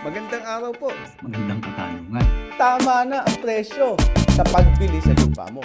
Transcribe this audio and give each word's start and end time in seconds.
Magandang 0.00 0.40
araw 0.48 0.72
po. 0.72 0.88
Magandang 1.20 1.60
katanungan. 1.60 2.24
Tama 2.56 3.04
na 3.04 3.20
ang 3.20 3.36
presyo 3.44 4.00
sa 4.32 4.40
pagbili 4.48 4.96
sa 4.96 5.12
lupa 5.12 5.44
mo. 5.52 5.60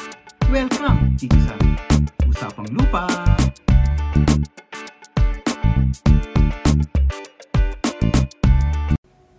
Welcome 0.52 1.16
dito 1.16 1.40
sa 1.40 1.56
Usapang 2.28 2.68
Lupa. 2.76 3.08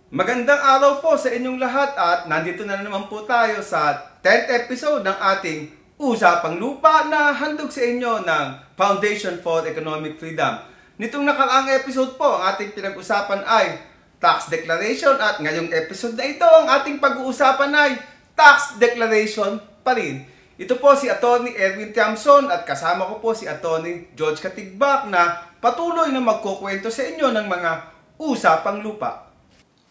Magandang 0.09 0.61
araw 0.65 0.97
po 0.97 1.13
sa 1.13 1.29
inyong 1.29 1.61
lahat 1.61 1.93
at 1.93 2.25
nandito 2.25 2.65
na 2.65 2.81
naman 2.81 3.05
po 3.05 3.21
tayo 3.29 3.61
sa 3.61 3.93
10th 4.25 4.49
episode 4.49 5.05
ng 5.05 5.17
ating 5.37 5.69
Usapang 6.01 6.57
Lupa 6.57 7.05
na 7.05 7.37
handog 7.37 7.69
sa 7.69 7.85
inyo 7.85 8.25
ng 8.25 8.45
Foundation 8.73 9.37
for 9.45 9.61
Economic 9.61 10.17
Freedom. 10.17 10.57
Nitong 10.97 11.21
nakaraang 11.21 11.69
episode 11.69 12.17
po, 12.17 12.41
ang 12.41 12.57
ating 12.57 12.73
pinag-usapan 12.73 13.45
ay 13.45 13.77
tax 14.17 14.49
declaration 14.49 15.13
at 15.17 15.37
ngayong 15.37 15.69
episode 15.73 16.17
na 16.17 16.25
ito, 16.25 16.45
ang 16.45 16.67
ating 16.69 16.97
pag-uusapan 16.97 17.71
ay 17.73 17.91
tax 18.33 18.77
declaration 18.81 19.61
pa 19.85 19.93
rin. 19.93 20.25
Ito 20.57 20.81
po 20.81 20.97
si 20.97 21.05
Attorney 21.05 21.53
Erwin 21.53 21.93
Tiamson 21.93 22.49
at 22.49 22.65
kasama 22.65 23.05
ko 23.05 23.21
po 23.21 23.29
si 23.37 23.45
Attorney 23.45 24.09
George 24.17 24.41
Katigbak 24.41 25.05
na 25.05 25.53
patuloy 25.61 26.09
na 26.09 26.17
magkukwento 26.17 26.89
sa 26.89 27.05
inyo 27.05 27.29
ng 27.29 27.45
mga 27.45 27.71
usapang 28.17 28.81
lupa. 28.81 29.29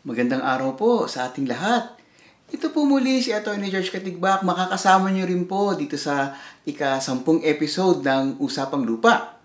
Magandang 0.03 0.43
araw 0.43 0.75
po 0.75 0.91
sa 1.07 1.31
ating 1.31 1.47
lahat. 1.47 1.95
Ito 2.47 2.71
po 2.71 2.87
muli 2.87 3.19
si 3.23 3.35
Atty. 3.35 3.59
George 3.71 3.91
Katigbak. 3.91 4.47
Makakasama 4.47 5.11
niyo 5.11 5.27
rin 5.27 5.51
po 5.51 5.75
dito 5.75 5.99
sa 5.99 6.35
ika-sampung 6.63 7.43
episode 7.43 8.07
ng 8.07 8.39
Usapang 8.39 8.87
Lupa. 8.87 9.39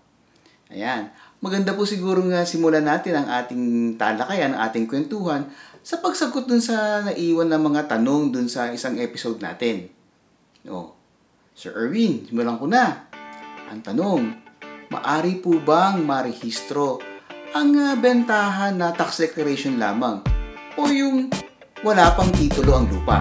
Ayan. 0.70 1.10
Maganda 1.42 1.74
po 1.74 1.82
siguro 1.82 2.22
nga 2.30 2.46
simulan 2.46 2.86
natin 2.86 3.18
ang 3.18 3.26
ating 3.26 3.98
talakayan, 3.98 4.54
ang 4.54 4.70
ating 4.70 4.86
kwentuhan 4.86 5.50
sa 5.82 5.98
pagsagot 5.98 6.46
dun 6.46 6.62
sa 6.62 7.02
naiwan 7.02 7.50
ng 7.50 7.62
mga 7.66 7.90
tanong 7.90 8.30
dun 8.30 8.46
sa 8.46 8.70
isang 8.70 8.94
episode 9.02 9.42
natin. 9.42 9.90
O, 10.70 10.94
Sir 11.50 11.74
Erwin, 11.74 12.30
simulan 12.30 12.62
ko 12.62 12.70
na. 12.70 13.10
Ang 13.74 13.82
tanong, 13.82 14.22
maari 14.94 15.42
po 15.42 15.58
bang 15.58 16.06
marehistro 16.06 17.02
ang 17.50 17.74
ah, 17.74 17.98
bentahan 17.98 18.78
na 18.78 18.94
tax 18.94 19.26
declaration 19.26 19.82
lamang 19.82 20.22
o 20.78 20.86
yung 20.94 21.26
wala 21.82 22.14
pang 22.14 22.30
titulo 22.30 22.78
ang 22.78 22.86
lupa? 22.86 23.18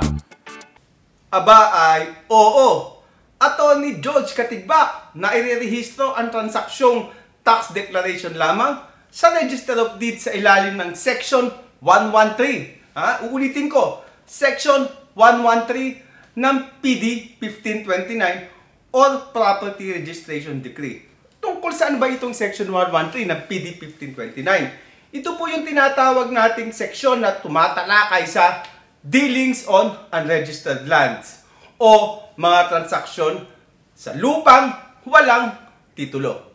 Aba 1.34 1.60
ay 1.74 2.30
oo. 2.30 3.02
Attorney 3.42 3.98
George 3.98 4.38
Katigbak 4.38 5.18
na 5.18 5.34
irerehistro 5.34 6.14
ang 6.14 6.30
transaksyong 6.30 7.21
tax 7.42 7.74
declaration 7.74 8.38
lamang 8.38 8.82
sa 9.12 9.36
Register 9.36 9.76
of 9.78 10.00
Deeds 10.00 10.30
sa 10.30 10.32
ilalim 10.32 10.80
ng 10.80 10.96
Section 10.96 11.52
113. 11.84 12.96
Ha? 12.96 13.28
Uulitin 13.28 13.68
ko, 13.68 14.06
Section 14.24 14.88
113 15.18 16.40
ng 16.40 16.58
PD 16.80 17.36
1529 17.42 18.96
or 18.96 19.32
Property 19.36 20.00
Registration 20.00 20.64
Decree. 20.64 21.04
Tungkol 21.42 21.74
saan 21.74 21.98
ba 21.98 22.08
itong 22.08 22.32
Section 22.38 22.70
113 22.70 23.28
ng 23.28 23.40
PD 23.50 23.76
1529? 23.76 25.12
Ito 25.12 25.36
po 25.36 25.50
yung 25.52 25.68
tinatawag 25.68 26.32
nating 26.32 26.72
seksyon 26.72 27.20
na 27.20 27.36
tumatalakay 27.36 28.24
sa 28.24 28.64
dealings 29.04 29.68
on 29.68 29.92
unregistered 30.14 30.88
lands 30.88 31.44
o 31.82 32.22
mga 32.40 32.72
transaksyon 32.72 33.44
sa 33.92 34.16
lupang 34.16 34.72
walang 35.04 35.58
titulo. 35.98 36.51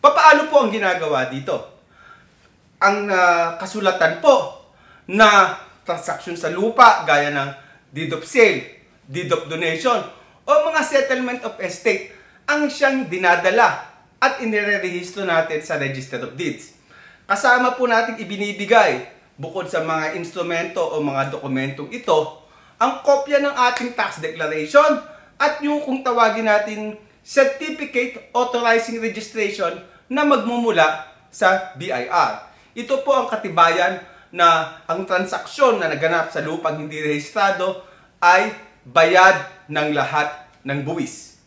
Papaano 0.00 0.48
po 0.52 0.64
ang 0.64 0.70
ginagawa 0.70 1.28
dito? 1.28 1.76
Ang 2.82 3.08
ah, 3.08 3.56
kasulatan 3.56 4.20
po 4.20 4.66
na 5.08 5.56
transaksyon 5.86 6.34
sa 6.34 6.50
lupa 6.50 7.06
gaya 7.06 7.30
ng 7.30 7.50
deed 7.94 8.10
of 8.12 8.26
sale, 8.26 8.62
deed 9.06 9.30
of 9.30 9.46
donation, 9.46 10.02
o 10.46 10.50
mga 10.70 10.82
settlement 10.82 11.40
of 11.42 11.54
estate 11.62 12.10
ang 12.46 12.70
siyang 12.70 13.10
dinadala 13.10 13.86
at 14.22 14.38
inirerehistro 14.42 15.26
natin 15.26 15.60
sa 15.62 15.78
Register 15.78 16.22
of 16.22 16.38
Deeds. 16.38 16.78
Kasama 17.26 17.74
po 17.74 17.90
natin 17.90 18.18
ibinibigay 18.22 19.02
bukod 19.34 19.66
sa 19.66 19.82
mga 19.82 20.14
instrumento 20.14 20.80
o 20.80 21.02
mga 21.02 21.34
dokumentong 21.34 21.90
ito, 21.90 22.46
ang 22.78 23.02
kopya 23.02 23.42
ng 23.42 23.54
ating 23.72 23.92
tax 23.98 24.22
declaration 24.22 25.02
at 25.36 25.60
yung 25.60 25.84
kung 25.84 26.00
tawagin 26.00 26.48
natin 26.48 26.96
Certificate 27.26 28.30
Authorizing 28.30 29.02
Registration 29.02 29.82
na 30.06 30.22
magmumula 30.22 31.10
sa 31.26 31.74
BIR. 31.74 32.32
Ito 32.78 33.02
po 33.02 33.18
ang 33.18 33.26
katibayan 33.26 33.98
na 34.30 34.78
ang 34.86 35.02
transaksyon 35.02 35.82
na 35.82 35.90
naganap 35.90 36.30
sa 36.30 36.38
lupang 36.38 36.78
hindi 36.78 37.02
rehistrado 37.02 37.82
ay 38.22 38.54
bayad 38.86 39.66
ng 39.66 39.90
lahat 39.90 40.46
ng 40.62 40.86
buwis. 40.86 41.42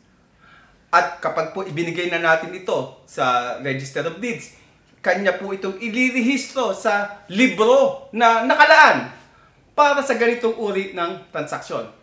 At 0.91 1.23
kapag 1.23 1.55
po 1.55 1.63
ibinigay 1.63 2.11
na 2.11 2.19
natin 2.19 2.51
ito 2.51 2.99
sa 3.07 3.55
Register 3.63 4.03
of 4.03 4.19
Deeds, 4.19 4.59
kanya 4.99 5.39
po 5.39 5.47
itong 5.55 5.79
ilirehistro 5.79 6.75
sa 6.75 7.23
libro 7.31 8.11
na 8.11 8.43
nakalaan 8.43 9.15
para 9.71 10.03
sa 10.03 10.19
ganitong 10.19 10.59
uri 10.59 10.91
ng 10.91 11.31
transaksyon. 11.31 11.98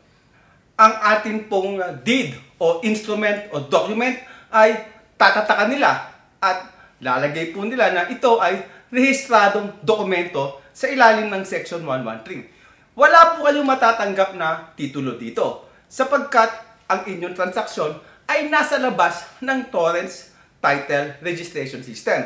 Ang 0.76 0.92
atin 1.00 1.48
pong 1.48 1.80
deed 2.04 2.36
o 2.60 2.84
instrument 2.84 3.48
o 3.48 3.64
document 3.64 4.20
ay 4.52 4.76
tatatakan 5.16 5.72
nila 5.72 6.12
at 6.36 6.68
lalagay 7.00 7.48
po 7.56 7.64
nila 7.64 7.96
na 7.96 8.04
ito 8.12 8.36
ay 8.36 8.60
rehistradong 8.92 9.80
dokumento 9.80 10.60
sa 10.76 10.92
ilalim 10.92 11.32
ng 11.32 11.48
Section 11.48 11.80
113. 11.80 12.92
Wala 12.92 13.36
po 13.36 13.48
kayong 13.48 13.64
matatanggap 13.64 14.36
na 14.36 14.72
titulo 14.76 15.16
dito 15.16 15.64
sapagkat 15.88 16.52
ang 16.92 17.08
inyong 17.08 17.32
transaksyon 17.32 17.96
ay 18.28 18.52
nasa 18.52 18.76
labas 18.76 19.24
ng 19.40 19.72
Torrents 19.72 20.36
Title 20.60 21.16
Registration 21.24 21.80
System. 21.80 22.20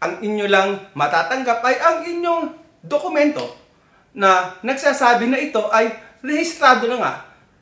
Ang 0.00 0.24
inyo 0.24 0.48
lang 0.48 0.88
matatanggap 0.96 1.60
ay 1.68 1.76
ang 1.76 1.96
inyong 2.08 2.44
dokumento 2.80 3.44
na 4.16 4.56
nagsasabi 4.64 5.28
na 5.28 5.36
ito 5.36 5.68
ay 5.68 5.92
rehistrado 6.24 6.88
na 6.88 6.96
nga 6.96 7.14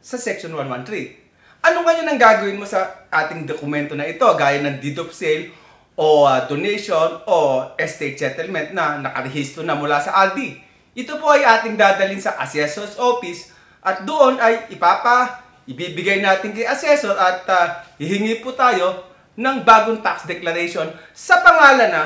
sa 0.03 0.17
Section 0.17 0.55
113. 0.55 1.63
Ano 1.65 1.83
ngayon 1.83 2.07
ang 2.07 2.19
gagawin 2.19 2.59
mo 2.59 2.67
sa 2.67 3.07
ating 3.11 3.45
dokumento 3.45 3.99
na 3.99 4.07
ito 4.07 4.25
gaya 4.39 4.63
ng 4.63 4.79
deed 4.79 4.99
of 5.03 5.11
sale 5.11 5.51
o 5.99 6.23
uh, 6.23 6.47
donation 6.47 7.19
o 7.27 7.67
estate 7.75 8.15
settlement 8.15 8.71
na 8.71 9.03
nakarehistro 9.03 9.67
na 9.67 9.75
mula 9.75 9.99
sa 9.99 10.15
RD. 10.31 10.63
Ito 10.95 11.19
po 11.19 11.35
ay 11.35 11.43
ating 11.43 11.75
dadalhin 11.75 12.23
sa 12.23 12.39
assessor's 12.39 12.95
office 12.95 13.51
at 13.83 14.07
doon 14.07 14.39
ay 14.39 14.71
ipapa 14.71 15.43
ibibigay 15.69 16.23
natin 16.25 16.55
kay 16.55 16.65
assessor 16.65 17.13
at 17.19 17.45
uh, 17.51 17.67
hihingi 18.01 18.41
po 18.41 18.57
tayo 18.57 19.05
ng 19.39 19.63
bagong 19.63 20.01
tax 20.01 20.25
declaration 20.25 20.89
sa 21.13 21.45
pangalan 21.45 21.91
na 21.91 22.05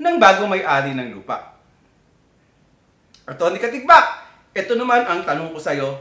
ng 0.00 0.16
bagong 0.18 0.50
may-ari 0.50 0.92
ng 0.92 1.14
lupa. 1.14 1.54
Attorney 3.24 3.62
Katigbak, 3.62 4.26
ito 4.52 4.76
naman 4.76 5.06
ang 5.08 5.24
tanong 5.24 5.54
ko 5.54 5.60
sa 5.62 5.72
iyo 5.72 5.96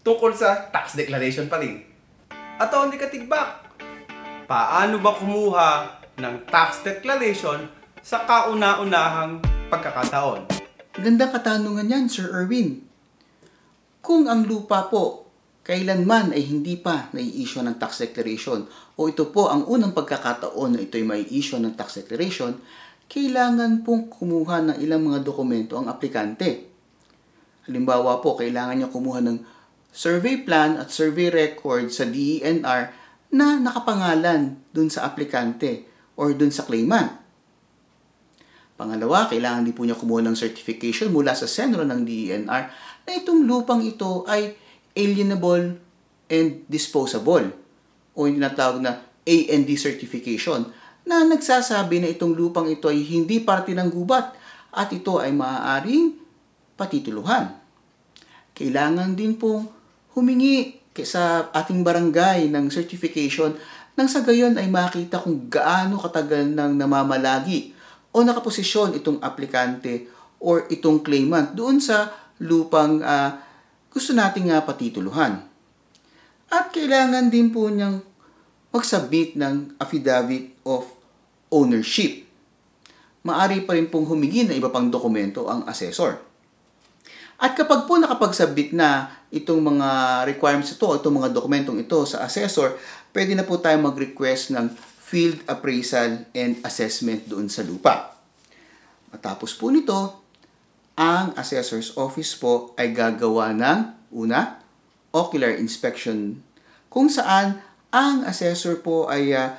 tungkol 0.00 0.32
sa 0.32 0.68
tax 0.72 0.96
declaration 0.96 1.46
pa 1.46 1.60
rin. 1.60 1.84
Attorney 2.60 3.00
Katigbak, 3.00 3.68
paano 4.48 5.00
ba 5.00 5.16
kumuha 5.16 5.70
ng 6.20 6.34
tax 6.48 6.84
declaration 6.84 7.68
sa 8.00 8.24
kauna-unahang 8.24 9.40
pagkakataon? 9.72 10.48
Gandang 11.00 11.32
katanungan 11.32 11.88
yan, 11.88 12.04
Sir 12.08 12.28
Erwin. 12.32 12.84
Kung 14.00 14.28
ang 14.28 14.44
lupa 14.48 14.88
po 14.88 15.30
kailanman 15.60 16.32
ay 16.32 16.42
hindi 16.50 16.74
pa 16.80 17.12
nai-issue 17.12 17.62
ng 17.62 17.76
tax 17.76 18.02
declaration 18.02 18.64
o 18.96 19.06
ito 19.06 19.28
po 19.28 19.52
ang 19.52 19.68
unang 19.68 19.92
pagkakataon 19.92 20.74
na 20.74 20.80
ito 20.82 20.96
ay 20.96 21.04
may 21.04 21.22
issue 21.30 21.60
ng 21.60 21.76
tax 21.76 22.00
declaration, 22.02 22.58
kailangan 23.06 23.86
pong 23.86 24.10
kumuha 24.10 24.66
ng 24.66 24.76
ilang 24.82 25.04
mga 25.06 25.22
dokumento 25.22 25.76
ang 25.78 25.86
aplikante. 25.86 26.66
Halimbawa 27.68 28.18
po, 28.18 28.34
kailangan 28.34 28.82
niya 28.82 28.90
kumuha 28.90 29.20
ng 29.22 29.38
survey 29.90 30.38
plan 30.42 30.78
at 30.78 30.94
survey 30.94 31.30
record 31.30 31.90
sa 31.90 32.06
DENR 32.06 32.94
na 33.30 33.58
nakapangalan 33.58 34.58
dun 34.74 34.90
sa 34.90 35.06
aplikante 35.06 35.86
or 36.18 36.34
dun 36.34 36.50
sa 36.50 36.66
claimant. 36.66 37.18
Pangalawa, 38.74 39.28
kailangan 39.28 39.66
din 39.68 39.76
po 39.76 39.84
niya 39.84 39.98
kumuha 39.98 40.24
ng 40.24 40.38
certification 40.38 41.12
mula 41.12 41.36
sa 41.36 41.44
senro 41.44 41.84
ng 41.84 42.00
DENR 42.00 42.62
na 43.04 43.10
itong 43.12 43.44
lupang 43.44 43.84
ito 43.84 44.24
ay 44.24 44.56
alienable 44.96 45.76
and 46.30 46.64
disposable 46.70 47.44
o 48.16 48.24
yung 48.24 48.40
tinatawag 48.40 48.80
na 48.80 49.04
AND 49.26 49.68
certification 49.76 50.64
na 51.04 51.26
nagsasabi 51.26 52.02
na 52.02 52.08
itong 52.08 52.32
lupang 52.32 52.70
ito 52.70 52.88
ay 52.88 53.04
hindi 53.04 53.42
parte 53.42 53.76
ng 53.76 53.90
gubat 53.90 54.32
at 54.70 54.88
ito 54.94 55.18
ay 55.18 55.34
maaaring 55.34 56.16
patituluhan. 56.78 57.52
Kailangan 58.54 59.12
din 59.12 59.36
pong 59.36 59.79
humingi 60.16 60.80
sa 61.00 61.48
ating 61.54 61.80
barangay 61.80 62.52
ng 62.52 62.68
certification 62.68 63.56
nang 63.96 64.08
sa 64.08 64.20
gayon 64.20 64.56
ay 64.60 64.68
makita 64.68 65.20
kung 65.20 65.48
gaano 65.48 65.96
katagal 65.96 66.44
nang 66.50 66.76
namamalagi 66.76 67.72
o 68.10 68.20
nakaposisyon 68.20 68.96
itong 68.98 69.22
aplikante 69.22 70.10
or 70.40 70.66
itong 70.72 71.04
claimant 71.04 71.52
doon 71.52 71.78
sa 71.78 72.10
lupang 72.40 73.04
ah, 73.04 73.44
gusto 73.90 74.14
nating 74.14 74.54
uh, 74.54 74.62
patituluhan. 74.62 75.42
At 76.50 76.70
kailangan 76.74 77.30
din 77.30 77.50
po 77.50 77.66
niyang 77.70 78.02
mag-submit 78.70 79.34
ng 79.34 79.76
affidavit 79.82 80.54
of 80.62 80.86
ownership. 81.50 82.26
Maari 83.26 83.66
pa 83.66 83.76
rin 83.76 83.90
pong 83.90 84.06
humingi 84.06 84.46
ng 84.46 84.56
iba 84.56 84.70
pang 84.70 84.88
dokumento 84.88 85.50
ang 85.50 85.66
assessor. 85.66 86.29
At 87.40 87.56
kapag 87.56 87.88
po 87.88 87.96
nakapag-submit 87.96 88.76
na 88.76 89.08
itong 89.32 89.64
mga 89.64 89.88
requirements 90.28 90.76
ito, 90.76 90.84
itong 90.84 91.24
mga 91.24 91.32
dokumentong 91.32 91.80
ito 91.80 92.04
sa 92.04 92.20
assessor, 92.28 92.76
pwede 93.16 93.32
na 93.32 93.48
po 93.48 93.56
tayo 93.56 93.80
mag-request 93.80 94.52
ng 94.52 94.68
field 95.00 95.40
appraisal 95.48 96.28
and 96.36 96.60
assessment 96.62 97.24
doon 97.24 97.48
sa 97.48 97.64
lupa. 97.64 98.14
Matapos 99.08 99.56
po 99.56 99.72
nito, 99.72 100.20
ang 101.00 101.32
assessor's 101.34 101.96
office 101.96 102.36
po 102.36 102.76
ay 102.76 102.92
gagawa 102.92 103.56
ng 103.56 103.78
una, 104.12 104.60
ocular 105.10 105.56
inspection 105.58 106.44
kung 106.90 107.06
saan 107.06 107.62
ang 107.94 108.26
assessor 108.26 108.82
po 108.82 109.06
ay 109.06 109.30
uh, 109.30 109.54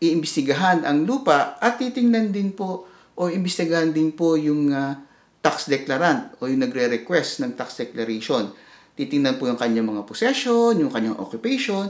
iimbestigahan 0.00 0.84
ang 0.88 1.04
lupa 1.04 1.60
at 1.60 1.76
titingnan 1.76 2.32
din 2.32 2.56
po 2.56 2.88
o 3.16 3.28
imbestigahan 3.28 3.92
din 3.92 4.12
po 4.16 4.36
yung 4.40 4.72
uh, 4.72 4.96
tax 5.40 5.72
declarant 5.72 6.36
o 6.40 6.48
yung 6.48 6.60
nagre-request 6.60 7.44
ng 7.44 7.56
tax 7.56 7.80
declaration. 7.80 8.52
Titingnan 8.96 9.40
po 9.40 9.48
yung 9.48 9.56
kanyang 9.56 9.88
mga 9.88 10.04
possession, 10.04 10.76
yung 10.76 10.92
kanyang 10.92 11.16
occupation, 11.16 11.88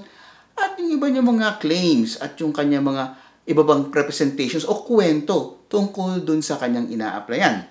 at 0.54 0.78
yung 0.78 0.94
iba 0.94 1.06
niya 1.10 1.24
mga 1.24 1.58
claims 1.58 2.18
at 2.22 2.38
yung 2.38 2.54
kanyang 2.54 2.86
mga 2.86 3.04
iba 3.50 3.62
bang 3.66 3.90
representations 3.90 4.62
o 4.62 4.86
kwento 4.86 5.66
tungkol 5.66 6.22
dun 6.22 6.38
sa 6.44 6.60
kanyang 6.60 6.92
ina-applyan. 6.94 7.66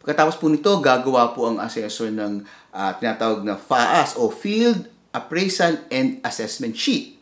Pagkatapos 0.00 0.40
po 0.40 0.48
nito, 0.48 0.72
gagawa 0.80 1.36
po 1.36 1.52
ang 1.52 1.60
assessor 1.60 2.08
ng 2.08 2.40
uh, 2.72 2.92
tinatawag 2.96 3.44
na 3.44 3.60
FAAS 3.60 4.16
o 4.16 4.32
Field 4.32 4.88
Appraisal 5.12 5.84
and 5.92 6.22
Assessment 6.24 6.72
Sheet. 6.78 7.20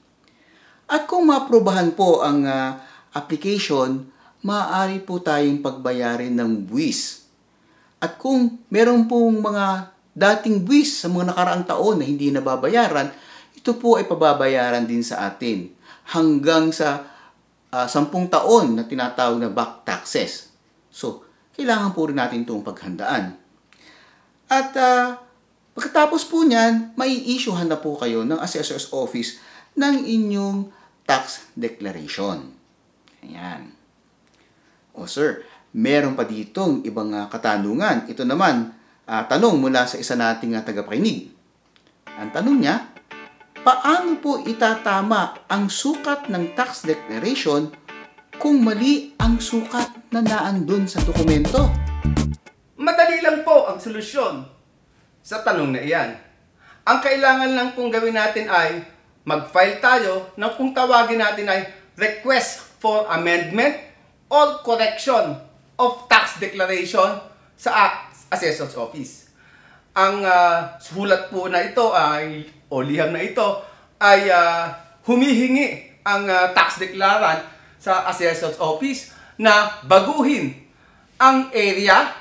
At 0.86 1.10
kung 1.10 1.26
maprobahan 1.26 1.98
po 1.98 2.22
ang 2.22 2.46
uh, 2.46 2.78
application, 3.10 4.06
maaari 4.46 5.02
po 5.02 5.18
tayong 5.18 5.58
pagbayarin 5.58 6.38
ng 6.38 6.70
buwis. 6.70 7.26
At 7.98 8.14
kung 8.22 8.62
meron 8.70 9.10
pong 9.10 9.42
mga 9.42 9.90
dating 10.14 10.62
buwis 10.62 11.02
sa 11.02 11.10
mga 11.10 11.34
nakaraang 11.34 11.66
taon 11.66 11.98
na 11.98 12.06
hindi 12.06 12.30
nababayaran, 12.30 13.10
ito 13.58 13.74
po 13.74 13.98
ay 13.98 14.06
pababayaran 14.06 14.86
din 14.86 15.02
sa 15.02 15.26
atin 15.26 15.74
hanggang 16.14 16.70
sa 16.70 17.02
uh, 17.74 17.86
sampung 17.90 18.30
taon 18.30 18.78
na 18.78 18.86
tinatawag 18.86 19.42
na 19.42 19.50
back 19.50 19.82
taxes. 19.82 20.54
So, 20.88 21.26
kailangan 21.58 21.92
po 21.92 22.06
rin 22.06 22.16
natin 22.16 22.46
itong 22.46 22.62
paghandaan. 22.62 23.36
At 24.46 24.70
uh, 24.78 25.18
pagkatapos 25.74 26.30
po 26.30 26.46
niyan, 26.46 26.94
may 26.94 27.10
issuehan 27.12 27.66
na 27.66 27.76
po 27.76 27.98
kayo 27.98 28.22
ng 28.22 28.38
assessor's 28.38 28.88
office 28.94 29.42
ng 29.74 30.06
inyong 30.06 30.70
tax 31.04 31.50
declaration. 31.52 32.54
Ayan. 33.20 33.75
O 34.96 35.04
sir, 35.04 35.44
meron 35.76 36.16
pa 36.16 36.24
ditong 36.24 36.80
ibang 36.88 37.12
uh, 37.12 37.28
katanungan. 37.28 38.08
Ito 38.08 38.24
naman, 38.24 38.72
uh, 39.04 39.22
tanong 39.28 39.60
mula 39.60 39.84
sa 39.84 40.00
isa 40.00 40.16
nating 40.16 40.56
uh, 40.56 40.64
tagapakinig. 40.64 41.28
Ang 42.16 42.32
tanong 42.32 42.56
niya, 42.56 42.88
paano 43.60 44.16
po 44.24 44.40
itatama 44.48 45.36
ang 45.52 45.68
sukat 45.68 46.32
ng 46.32 46.56
tax 46.56 46.88
declaration 46.88 47.68
kung 48.40 48.64
mali 48.64 49.12
ang 49.20 49.36
sukat 49.36 50.08
na 50.16 50.24
naandun 50.24 50.88
sa 50.88 51.04
dokumento? 51.04 51.68
Madali 52.80 53.20
lang 53.20 53.44
po 53.44 53.68
ang 53.68 53.76
solusyon 53.76 54.48
sa 55.20 55.44
tanong 55.44 55.76
na 55.76 55.80
iyan. 55.84 56.16
Ang 56.88 56.98
kailangan 57.04 57.52
lang 57.52 57.68
pong 57.76 57.92
gawin 57.92 58.16
natin 58.16 58.48
ay 58.48 58.80
mag-file 59.28 59.76
tayo 59.84 60.32
ng 60.40 60.52
kung 60.56 60.72
tawagin 60.72 61.20
natin 61.20 61.52
ay 61.52 61.68
request 62.00 62.80
for 62.80 63.04
amendment 63.12 63.85
or 64.30 64.62
correction 64.62 65.38
of 65.78 66.08
tax 66.10 66.40
declaration 66.42 67.20
sa 67.54 68.04
assessor's 68.32 68.74
office. 68.74 69.30
Ang 69.96 70.26
uh, 70.26 70.76
sulat 70.76 71.32
po 71.32 71.48
na 71.48 71.64
ito 71.64 71.94
ay 71.94 72.44
o 72.68 72.82
liham 72.82 73.14
na 73.14 73.22
ito 73.22 73.62
ay 73.96 74.28
uh, 74.28 74.68
humihingi 75.08 76.02
ang 76.04 76.28
uh, 76.28 76.52
tax 76.52 76.82
declarant 76.82 77.42
sa 77.80 78.04
assessor's 78.10 78.58
office 78.60 79.14
na 79.40 79.80
baguhin 79.86 80.52
ang 81.16 81.48
area 81.54 82.12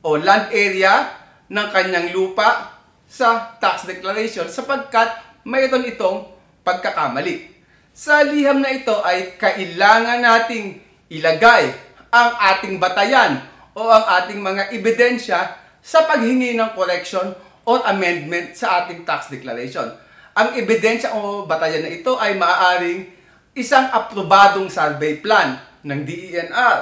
o 0.00 0.16
land 0.16 0.48
area 0.54 1.10
ng 1.50 1.68
kanyang 1.74 2.14
lupa 2.14 2.80
sa 3.10 3.58
tax 3.58 3.84
declaration 3.90 4.46
sapagkat 4.46 5.10
mayroon 5.44 5.84
itong 5.90 6.30
pagkakamali. 6.62 7.50
Sa 7.90 8.22
liham 8.22 8.62
na 8.62 8.70
ito 8.70 8.94
ay 9.02 9.34
kailangan 9.36 10.22
nating 10.22 10.89
ilagay 11.10 11.74
ang 12.14 12.30
ating 12.54 12.78
batayan 12.78 13.42
o 13.74 13.90
ang 13.90 14.06
ating 14.22 14.38
mga 14.38 14.70
ebidensya 14.70 15.58
sa 15.82 16.06
paghingi 16.06 16.54
ng 16.54 16.70
correction 16.78 17.34
or 17.66 17.82
amendment 17.90 18.54
sa 18.54 18.84
ating 18.84 19.02
tax 19.02 19.28
declaration. 19.28 19.90
Ang 20.38 20.54
ebidensya 20.54 21.12
o 21.18 21.44
batayan 21.44 21.82
na 21.82 21.90
ito 21.90 22.14
ay 22.14 22.38
maaaring 22.38 23.10
isang 23.58 23.90
aprobadong 23.90 24.70
survey 24.70 25.18
plan 25.18 25.58
ng 25.82 26.00
DENR. 26.06 26.78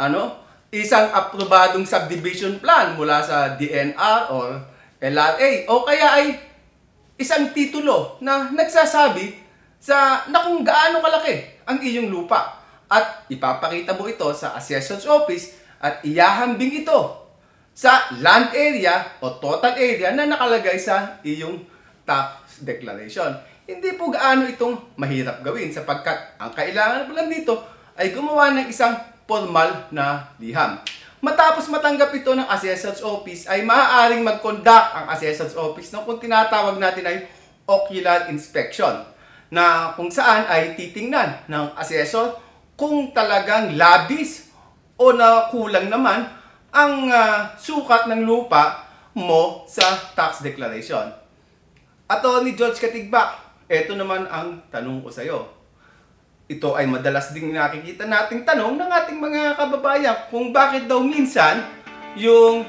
Ano? 0.00 0.40
Isang 0.74 1.12
aprobadong 1.12 1.86
subdivision 1.86 2.58
plan 2.58 2.98
mula 2.98 3.22
sa 3.22 3.54
DNR 3.54 4.32
or 4.32 4.58
LRA. 4.98 5.68
O 5.70 5.86
kaya 5.86 6.18
ay 6.18 6.26
isang 7.14 7.54
titulo 7.54 8.18
na 8.18 8.50
nagsasabi 8.50 9.38
sa 9.78 10.26
na 10.32 10.42
kung 10.42 10.66
gaano 10.66 10.98
kalaki 10.98 11.62
ang 11.68 11.78
iyong 11.78 12.10
lupa. 12.10 12.63
At 12.94 13.26
ipapakita 13.26 13.98
mo 13.98 14.06
ito 14.06 14.30
sa 14.30 14.54
assessor's 14.54 15.02
office 15.10 15.58
at 15.82 16.06
iyahambing 16.06 16.86
ito 16.86 17.26
sa 17.74 18.06
land 18.22 18.54
area 18.54 19.18
o 19.18 19.34
total 19.42 19.74
area 19.74 20.14
na 20.14 20.30
nakalagay 20.30 20.78
sa 20.78 21.18
iyong 21.26 21.58
tax 22.06 22.62
declaration. 22.62 23.34
Hindi 23.66 23.98
po 23.98 24.14
gaano 24.14 24.46
itong 24.46 24.94
mahirap 24.94 25.42
gawin 25.42 25.74
sapagkat 25.74 26.38
ang 26.38 26.54
kailangan 26.54 27.10
po 27.10 27.18
lang 27.18 27.26
dito 27.26 27.66
ay 27.98 28.14
gumawa 28.14 28.54
ng 28.54 28.70
isang 28.70 28.94
formal 29.26 29.90
na 29.90 30.30
liham. 30.38 30.78
Matapos 31.24 31.66
matanggap 31.72 32.12
ito 32.14 32.36
ng 32.36 32.46
assessor's 32.46 33.00
office 33.00 33.48
ay 33.48 33.64
maaaring 33.66 34.22
mag-conduct 34.22 34.88
ang 34.94 35.08
assessor's 35.10 35.56
office 35.56 35.90
ng 35.90 36.04
kung 36.04 36.20
tinatawag 36.20 36.76
natin 36.78 37.08
ay 37.08 37.26
ocular 37.64 38.28
inspection 38.28 39.02
na 39.48 39.96
kung 39.96 40.12
saan 40.12 40.44
ay 40.46 40.76
titingnan 40.76 41.48
ng 41.48 41.74
assessor 41.80 42.43
kung 42.74 43.14
talagang 43.14 43.78
labis 43.78 44.50
o 44.98 45.14
na 45.14 45.50
kulang 45.50 45.90
naman 45.90 46.26
ang 46.74 47.06
uh, 47.06 47.54
sukat 47.54 48.10
ng 48.10 48.26
lupa 48.26 48.86
mo 49.14 49.62
sa 49.70 49.94
tax 50.18 50.42
declaration. 50.42 51.06
Ato 52.10 52.42
ni 52.42 52.58
George 52.58 52.82
Katigbak, 52.82 53.38
ito 53.70 53.94
naman 53.94 54.26
ang 54.26 54.60
tanong 54.68 55.06
ko 55.06 55.08
sa 55.08 55.22
iyo. 55.22 55.46
Ito 56.50 56.76
ay 56.76 56.84
madalas 56.84 57.32
ding 57.32 57.54
nakikita 57.54 58.04
nating 58.04 58.44
tanong 58.44 58.76
ng 58.76 58.90
ating 58.90 59.18
mga 59.22 59.56
kababayan 59.56 60.28
kung 60.28 60.52
bakit 60.52 60.84
daw 60.84 61.00
minsan 61.00 61.64
yung 62.18 62.68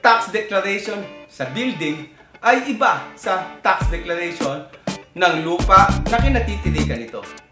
tax 0.00 0.32
declaration 0.32 1.04
sa 1.28 1.44
building 1.52 2.08
ay 2.40 2.72
iba 2.72 3.04
sa 3.18 3.58
tax 3.60 3.92
declaration 3.92 4.64
ng 5.12 5.34
lupa 5.44 5.90
na 6.08 6.16
kinatitirikan 6.16 7.02
ito. 7.02 7.43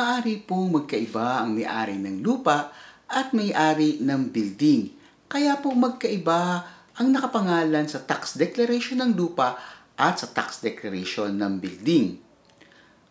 Maari 0.00 0.40
pong 0.40 0.80
magkaiba 0.80 1.44
ang 1.44 1.52
may-ari 1.52 2.00
ng 2.00 2.24
lupa 2.24 2.72
at 3.04 3.36
may-ari 3.36 4.00
ng 4.00 4.32
building 4.32 4.96
kaya 5.28 5.60
po 5.60 5.76
magkaiba 5.76 6.64
ang 6.96 7.12
nakapangalan 7.12 7.84
sa 7.84 8.00
tax 8.00 8.40
declaration 8.40 9.04
ng 9.04 9.12
lupa 9.12 9.60
at 10.00 10.16
sa 10.16 10.32
tax 10.32 10.64
declaration 10.64 11.36
ng 11.36 11.60
building. 11.60 12.16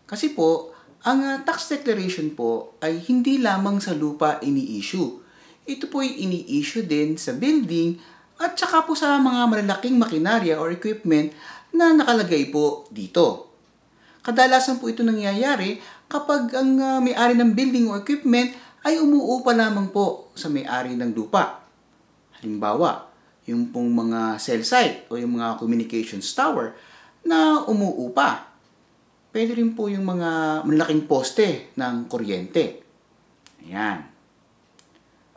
Kasi 0.09 0.33
po, 0.33 0.73
ang 1.05 1.21
uh, 1.21 1.37
tax 1.45 1.69
declaration 1.69 2.33
po 2.33 2.73
ay 2.81 2.97
hindi 3.05 3.37
lamang 3.37 3.77
sa 3.77 3.93
lupa 3.93 4.41
ini-issue. 4.41 5.21
Ito 5.69 5.93
po 5.93 6.01
ay 6.01 6.25
ini-issue 6.25 6.89
din 6.89 7.21
sa 7.21 7.37
building 7.37 8.01
at 8.41 8.57
saka 8.57 8.89
po 8.89 8.97
sa 8.97 9.21
mga 9.21 9.45
malalaking 9.45 10.01
makinarya 10.01 10.57
or 10.57 10.73
equipment 10.73 11.37
na 11.69 11.93
nakalagay 11.93 12.49
po 12.49 12.89
dito. 12.89 13.45
Kadalasan 14.25 14.83
po 14.83 14.91
ito 14.91 15.05
nangyayari 15.05 15.79
kapag 16.09 16.49
ang 16.57 16.81
uh, 16.81 16.97
may-ari 16.99 17.37
ng 17.37 17.53
building 17.53 17.85
o 17.93 18.01
equipment 18.01 18.49
ay 18.81 18.97
umuupa 18.97 19.53
lamang 19.53 19.93
po 19.93 20.33
sa 20.33 20.49
may-ari 20.49 20.97
ng 20.97 21.13
lupa. 21.13 21.61
Halimbawa, 22.41 23.05
yung 23.45 23.69
pong 23.69 23.93
mga 23.93 24.41
cell 24.41 24.65
site 24.65 25.05
o 25.13 25.21
yung 25.21 25.37
mga 25.37 25.61
communications 25.61 26.33
tower 26.33 26.73
na 27.21 27.61
umuupa. 27.69 28.49
Pwede 29.29 29.53
rin 29.53 29.77
po 29.77 29.85
yung 29.85 30.09
mga 30.09 30.63
malaking 30.65 31.05
poste 31.05 31.69
ng 31.77 32.09
kuryente. 32.09 32.81
Ayan. 33.61 34.01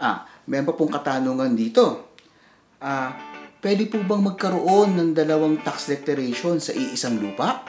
Ah, 0.01 0.25
mayroon 0.49 0.69
pa 0.73 0.75
pong 0.75 0.93
katanungan 0.93 1.53
dito. 1.53 2.17
Ah, 2.81 3.13
pwede 3.61 3.87
po 3.93 4.01
bang 4.01 4.25
magkaroon 4.25 4.97
ng 4.97 5.11
dalawang 5.13 5.61
tax 5.61 5.93
declaration 5.93 6.57
sa 6.57 6.73
iisang 6.73 7.21
lupa? 7.21 7.61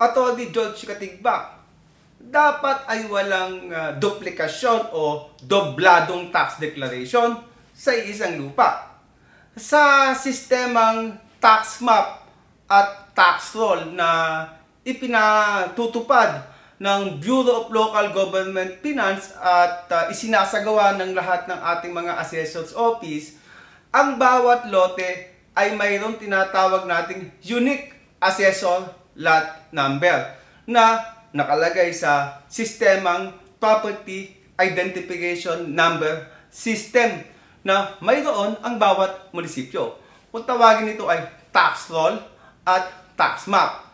Attorney 0.00 0.50
George 0.50 0.82
Katigbak, 0.82 1.61
dapat 2.28 2.86
ay 2.86 3.10
walang 3.10 3.66
ah, 3.72 3.90
duplikasyon 3.98 4.94
o 4.94 5.32
dobladong 5.42 6.30
tax 6.30 6.62
declaration 6.62 7.34
sa 7.74 7.90
isang 7.96 8.38
lupa. 8.38 9.00
Sa 9.58 10.14
sistemang 10.14 11.18
tax 11.42 11.82
map 11.82 12.24
at 12.70 13.12
tax 13.12 13.52
roll 13.58 13.92
na 13.92 14.44
ipinatutupad 14.86 16.48
ng 16.82 17.22
Bureau 17.22 17.66
of 17.66 17.66
Local 17.70 18.10
Government 18.10 18.78
Finance 18.78 19.34
at 19.38 19.86
ah, 19.90 20.06
isinasagawa 20.08 20.98
ng 21.02 21.12
lahat 21.14 21.50
ng 21.50 21.58
ating 21.58 21.92
mga 21.92 22.22
assessors 22.22 22.72
office, 22.72 23.38
ang 23.92 24.16
bawat 24.16 24.70
lote 24.70 25.32
ay 25.52 25.76
mayroong 25.76 26.16
tinatawag 26.16 26.88
nating 26.88 27.28
unique 27.44 27.92
assessor 28.22 28.88
lot 29.18 29.68
number 29.68 30.32
na 30.64 31.12
nakalagay 31.32 31.90
sa 31.92 32.44
sistemang 32.46 33.32
property 33.56 34.32
identification 34.60 35.72
number 35.72 36.28
system 36.52 37.24
na 37.64 37.96
mayroon 38.04 38.58
ang 38.60 38.76
bawat 38.76 39.32
munisipyo. 39.32 39.96
Kung 40.28 40.44
tawagin 40.44 40.92
ito 40.92 41.08
ay 41.08 41.24
tax 41.52 41.88
roll 41.92 42.20
at 42.64 42.88
tax 43.16 43.48
map 43.48 43.88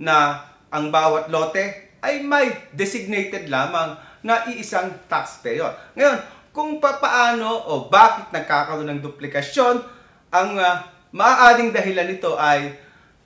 na 0.00 0.48
ang 0.68 0.90
bawat 0.90 1.30
lote 1.30 1.94
ay 2.04 2.20
may 2.20 2.52
designated 2.74 3.48
lamang 3.48 3.96
na 4.24 4.48
iisang 4.48 4.92
taxpayer. 5.08 5.72
Ngayon, 5.96 6.18
kung 6.54 6.80
papaano 6.80 7.68
o 7.68 7.86
bakit 7.88 8.32
nagkakaroon 8.32 8.88
ng 8.88 9.00
duplikasyon, 9.04 9.84
ang 10.32 10.50
ah, 10.58 10.88
maaaring 11.14 11.70
dahilan 11.70 12.08
nito 12.08 12.34
ay 12.34 12.83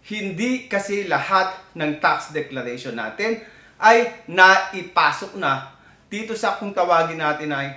hindi 0.08 0.66
kasi 0.66 1.04
lahat 1.04 1.76
ng 1.76 2.00
tax 2.00 2.32
declaration 2.32 2.96
natin 2.96 3.44
ay 3.78 4.24
naipasok 4.26 5.36
na 5.36 5.76
dito 6.08 6.32
sa 6.32 6.56
kung 6.56 6.72
tawagin 6.72 7.20
natin 7.20 7.52
ay 7.52 7.76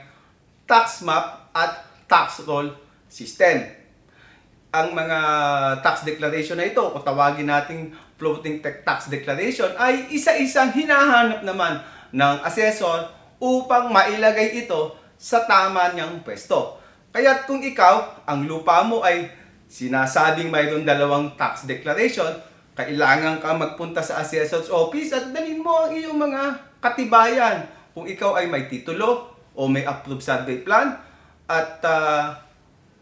tax 0.63 1.03
map 1.03 1.51
at 1.51 1.83
tax 2.07 2.47
roll 2.47 2.71
system 3.11 3.81
ang 4.71 4.95
mga 4.95 5.19
tax 5.83 6.07
declaration 6.07 6.55
na 6.55 6.63
ito, 6.63 6.79
kung 6.79 7.03
tawagin 7.03 7.51
nating 7.51 7.91
floating 8.15 8.63
tax 8.63 9.11
declaration, 9.11 9.67
ay 9.75 10.07
isa-isang 10.15 10.71
hinahanap 10.71 11.43
naman 11.43 11.83
ng 12.15 12.35
assessor 12.47 13.11
upang 13.43 13.91
mailagay 13.91 14.63
ito 14.63 14.95
sa 15.19 15.43
tama 15.43 15.91
niyang 15.91 16.23
pwesto. 16.23 16.79
Kaya't 17.11 17.43
kung 17.43 17.59
ikaw, 17.59 18.23
ang 18.23 18.47
lupa 18.47 18.79
mo 18.87 19.03
ay 19.03 19.27
sinasabing 19.71 20.51
mayroon 20.51 20.83
dalawang 20.83 21.39
tax 21.39 21.63
declaration, 21.63 22.27
kailangan 22.75 23.39
ka 23.39 23.55
magpunta 23.55 24.03
sa 24.03 24.19
assessor's 24.19 24.67
office 24.67 25.15
at 25.15 25.31
dalhin 25.31 25.63
mo 25.63 25.87
ang 25.87 25.95
iyong 25.95 26.19
mga 26.19 26.59
katibayan. 26.83 27.63
Kung 27.95 28.03
ikaw 28.03 28.35
ay 28.35 28.51
may 28.51 28.67
titulo 28.67 29.31
o 29.55 29.71
may 29.71 29.87
approved 29.87 30.23
survey 30.23 30.59
plan 30.59 30.99
at 31.47 31.79
ah, 31.87 32.35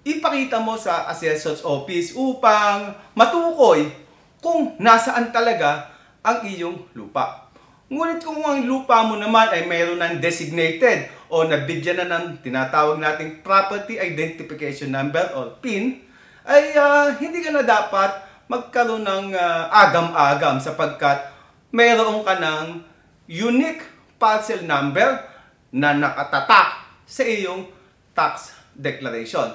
ipakita 0.05 0.61
mo 0.61 0.77
sa 0.77 1.09
assessor's 1.09 1.65
office 1.65 2.13
upang 2.13 2.93
matukoy 3.17 3.89
kung 4.37 4.77
nasaan 4.77 5.33
talaga 5.33 5.89
ang 6.21 6.45
iyong 6.45 6.77
lupa. 6.93 7.49
Ngunit 7.89 8.21
kung 8.21 8.45
ang 8.45 8.61
lupa 8.69 9.01
mo 9.01 9.17
naman 9.17 9.49
ay 9.49 9.65
mayroon 9.65 9.97
ng 9.97 10.21
designated 10.21 11.09
o 11.33 11.45
nabigyan 11.45 12.05
na 12.05 12.21
ng 12.21 12.45
tinatawag 12.45 13.01
nating 13.01 13.41
Property 13.41 13.97
Identification 13.97 14.93
Number 14.93 15.33
or 15.33 15.57
PIN, 15.57 16.08
ay 16.49 16.73
ah, 16.73 17.13
hindi 17.13 17.45
ka 17.45 17.53
na 17.53 17.61
dapat 17.61 18.25
magkaroon 18.49 19.05
ng 19.05 19.37
ah, 19.37 19.69
agam-agam 19.69 20.57
sapagkat 20.57 21.29
mayroon 21.69 22.25
ka 22.25 22.41
ng 22.41 22.81
unique 23.29 23.85
parcel 24.17 24.65
number 24.65 25.21
na 25.69 25.93
nakatatak 25.93 26.81
sa 27.05 27.21
iyong 27.21 27.69
tax 28.17 28.57
declaration. 28.73 29.45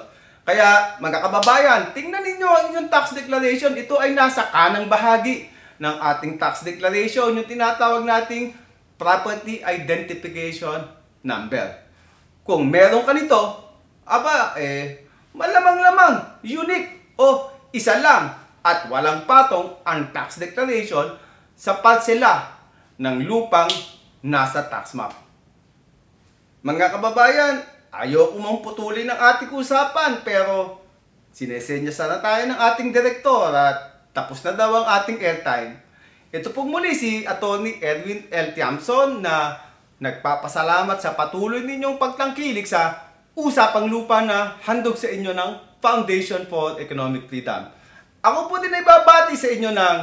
Kaya 0.47 0.95
mga 1.03 1.19
kababayan, 1.27 1.81
tingnan 1.91 2.23
ninyo 2.23 2.47
ang 2.47 2.65
inyong 2.71 2.89
tax 2.89 3.11
declaration. 3.17 3.75
Ito 3.75 3.99
ay 3.99 4.15
nasa 4.15 4.47
kanang 4.47 4.87
bahagi 4.87 5.51
ng 5.81 5.95
ating 5.99 6.39
tax 6.39 6.63
declaration, 6.63 7.35
yung 7.35 7.49
tinatawag 7.49 8.07
nating 8.07 8.55
property 8.95 9.59
identification 9.65 10.87
number. 11.25 11.83
Kung 12.45 12.69
meron 12.69 13.03
ka 13.03 13.11
nito, 13.11 13.41
aba, 14.05 14.55
eh, 14.55 15.04
malamang-lamang, 15.35 16.39
unique 16.47 17.13
o 17.19 17.51
isa 17.75 17.99
lang 17.99 18.31
at 18.63 18.87
walang 18.87 19.27
patong 19.27 19.75
ang 19.83 20.09
tax 20.15 20.39
declaration 20.41 21.11
sa 21.53 21.83
parsela 21.83 22.55
ng 22.97 23.27
lupang 23.27 23.69
nasa 24.25 24.65
tax 24.65 24.95
map. 24.97 25.13
Mga 26.65 26.97
kababayan, 26.97 27.61
ayoko 27.93 28.41
mang 28.41 28.63
putulin 28.63 29.11
ang 29.11 29.19
ating 29.35 29.53
usapan 29.53 30.25
pero 30.25 30.81
sinesenya 31.29 31.93
sana 31.93 32.17
tayo 32.23 32.49
ng 32.49 32.57
ating 32.57 32.89
direktor 32.89 33.53
at 33.53 34.09
tapos 34.15 34.41
na 34.41 34.55
daw 34.55 34.71
ang 34.81 34.87
ating 34.97 35.19
airtime. 35.19 35.77
Ito 36.33 36.49
po 36.55 36.65
muli 36.65 36.95
si 36.95 37.27
Attorney 37.27 37.77
Edwin 37.83 38.25
L. 38.31 38.55
Tiamson 38.55 39.21
na 39.21 39.61
nagpapasalamat 39.99 40.97
sa 40.99 41.13
patuloy 41.13 41.63
ninyong 41.63 42.01
pagtangkilik 42.01 42.65
sa 42.65 43.04
usapang 43.35 43.91
lupa 43.91 44.23
na 44.23 44.55
handog 44.63 44.95
sa 44.95 45.11
inyo 45.11 45.35
ng 45.35 45.51
Foundation 45.83 46.47
for 46.47 46.79
Economic 46.79 47.27
Freedom. 47.27 47.67
Ako 48.23 48.47
po 48.49 48.57
din 48.63 48.73
ay 48.73 48.81
babati 48.81 49.35
sa 49.35 49.51
inyo 49.51 49.75
ng 49.75 49.97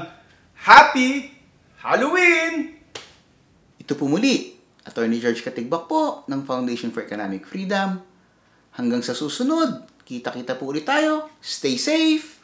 Happy 0.62 1.32
Halloween! 1.80 2.76
Ito 3.82 3.98
po 3.98 4.06
muli, 4.06 4.54
Attorney 4.86 5.18
George 5.18 5.42
Katigbak 5.42 5.90
po 5.90 6.22
ng 6.30 6.46
Foundation 6.46 6.94
for 6.94 7.02
Economic 7.02 7.48
Freedom. 7.48 7.98
Hanggang 8.78 9.02
sa 9.02 9.16
susunod, 9.16 9.90
kita-kita 10.06 10.54
po 10.54 10.70
ulit 10.70 10.86
tayo. 10.86 11.32
Stay 11.42 11.80
safe! 11.80 12.38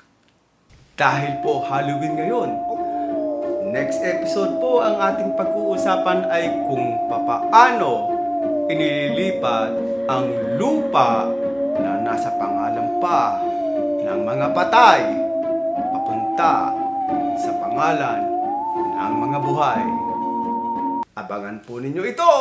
Dahil 0.99 1.39
po 1.47 1.63
Halloween 1.63 2.19
ngayon, 2.19 2.51
next 3.71 4.03
episode 4.03 4.59
po 4.59 4.83
ang 4.83 4.99
ating 4.99 5.39
pag-uusapan 5.39 6.27
ay 6.27 6.67
kung 6.67 7.07
papaano 7.07 8.18
inililipat 8.69 9.73
ang 10.09 10.29
lupa 10.61 11.25
na 11.81 12.05
nasa 12.05 12.29
pangalan 12.37 13.01
pa 13.01 13.41
ng 14.05 14.21
mga 14.25 14.47
patay 14.53 15.01
papunta 15.93 16.73
sa 17.41 17.53
pangalan 17.57 18.21
ng 18.77 19.15
mga 19.25 19.39
buhay. 19.41 19.83
Abangan 21.17 21.59
po 21.65 21.81
ninyo 21.81 22.03
ito 22.05 22.33